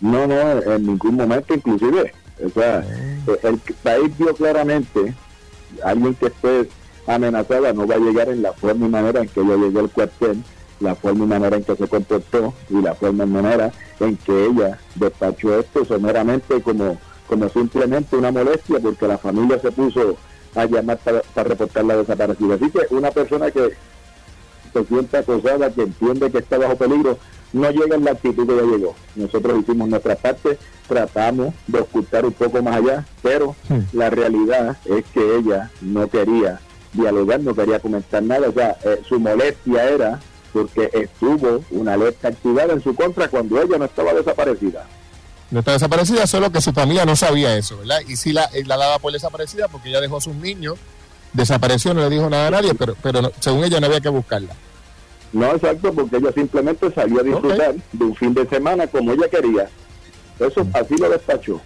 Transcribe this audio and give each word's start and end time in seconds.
No, 0.00 0.26
no, 0.26 0.62
en 0.62 0.86
ningún 0.86 1.16
momento 1.16 1.54
inclusive. 1.54 2.12
O 2.44 2.50
sea, 2.50 2.80
eh, 2.80 3.38
el 3.42 3.58
país 3.82 4.16
vio 4.18 4.34
claramente, 4.34 5.14
alguien 5.82 6.14
que 6.14 6.26
esté 6.26 6.68
amenazada 7.06 7.72
no 7.72 7.86
va 7.86 7.94
a 7.94 7.98
llegar 7.98 8.28
en 8.28 8.42
la 8.42 8.52
forma 8.52 8.86
y 8.86 8.90
manera 8.90 9.20
en 9.20 9.28
que 9.28 9.40
ella 9.40 9.56
llegó 9.56 9.80
al 9.80 9.90
cuartel, 9.90 10.42
la 10.80 10.94
forma 10.94 11.24
y 11.24 11.28
manera 11.28 11.56
en 11.56 11.64
que 11.64 11.76
se 11.76 11.88
comportó 11.88 12.52
y 12.68 12.82
la 12.82 12.94
forma 12.94 13.24
y 13.24 13.28
manera 13.28 13.72
en 14.00 14.16
que 14.16 14.46
ella 14.46 14.78
despachó 14.94 15.58
esto 15.58 15.84
someramente 15.84 16.60
como, 16.60 16.98
como 17.26 17.48
simplemente 17.48 18.16
una 18.16 18.30
molestia 18.30 18.78
porque 18.80 19.08
la 19.08 19.18
familia 19.18 19.58
se 19.58 19.72
puso 19.72 20.16
a 20.54 20.66
llamar 20.66 20.98
para, 20.98 21.20
para 21.34 21.48
reportar 21.50 21.84
la 21.84 21.96
desaparecida. 21.96 22.54
Así 22.54 22.70
que 22.70 22.94
una 22.94 23.10
persona 23.10 23.50
que 23.50 23.72
se 24.82 24.88
siente 24.88 25.16
acosada, 25.16 25.70
que 25.70 25.82
entiende 25.82 26.30
que 26.30 26.38
está 26.38 26.58
bajo 26.58 26.76
peligro, 26.76 27.18
no 27.52 27.70
llega 27.70 27.96
en 27.96 28.04
la 28.04 28.12
actitud 28.12 28.46
que 28.46 28.52
ella 28.52 28.76
llegó. 28.76 28.94
Nosotros 29.14 29.60
hicimos 29.60 29.88
nuestra 29.88 30.16
parte, 30.16 30.58
tratamos 30.88 31.54
de 31.66 31.80
ocultar 31.80 32.24
un 32.24 32.32
poco 32.32 32.62
más 32.62 32.76
allá, 32.76 33.06
pero 33.22 33.56
la 33.92 34.10
realidad 34.10 34.76
es 34.84 35.04
que 35.12 35.36
ella 35.36 35.70
no 35.80 36.08
quería 36.08 36.60
dialogar, 36.92 37.40
no 37.40 37.54
quería 37.54 37.78
comentar 37.78 38.22
nada. 38.22 38.48
O 38.48 38.52
sea, 38.52 38.76
eh, 38.84 39.02
su 39.08 39.18
molestia 39.18 39.88
era 39.88 40.20
porque 40.52 40.90
estuvo 40.92 41.62
una 41.70 41.94
alerta 41.94 42.28
activada 42.28 42.72
en 42.72 42.82
su 42.82 42.94
contra 42.94 43.28
cuando 43.28 43.60
ella 43.60 43.78
no 43.78 43.84
estaba 43.84 44.14
desaparecida. 44.14 44.86
No 45.50 45.60
está 45.60 45.72
desaparecida, 45.72 46.26
solo 46.26 46.50
que 46.50 46.60
su 46.60 46.72
familia 46.72 47.04
no 47.04 47.14
sabía 47.14 47.56
eso, 47.56 47.78
¿verdad? 47.78 48.00
Y 48.08 48.16
sí 48.16 48.32
la, 48.32 48.50
la 48.64 48.76
daba 48.76 48.98
por 48.98 49.12
desaparecida 49.12 49.68
porque 49.68 49.90
ella 49.90 50.00
dejó 50.00 50.16
a 50.16 50.20
sus 50.20 50.34
niños, 50.34 50.76
desapareció, 51.32 51.94
no 51.94 52.00
le 52.00 52.10
dijo 52.10 52.28
nada 52.28 52.48
a 52.48 52.50
nadie, 52.50 52.74
pero, 52.74 52.96
pero 53.00 53.30
según 53.38 53.64
ella 53.64 53.78
no 53.78 53.86
había 53.86 54.00
que 54.00 54.08
buscarla. 54.08 54.54
No, 55.32 55.52
exacto, 55.52 55.92
porque 55.92 56.16
ella 56.16 56.32
simplemente 56.32 56.90
salió 56.92 57.20
a 57.20 57.24
disfrutar 57.24 57.74
de 57.92 58.04
un 58.04 58.14
fin 58.14 58.32
de 58.32 58.46
semana 58.46 58.86
como 58.86 59.12
ella 59.12 59.28
quería. 59.28 59.68
Eso 60.38 60.66
así 60.72 60.96
lo 60.96 61.10
despachó. 61.10 61.60